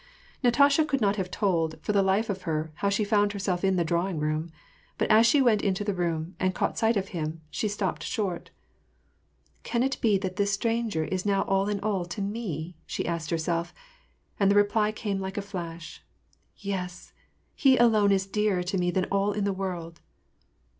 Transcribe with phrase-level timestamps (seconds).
[0.41, 3.75] Natasha could not have told, for the life of her, how she found herself in
[3.75, 4.49] the drawing room.
[4.97, 8.49] But as she went into the room, and caught sight of him, she stopped short."
[9.63, 13.29] Can it be that this stranger is now all in all to me?" she asked
[13.29, 13.75] herself,
[14.39, 16.01] and the reply came like a flash,"
[16.57, 17.13] Yes!
[17.55, 20.01] he alone is dearer to me than all in the world."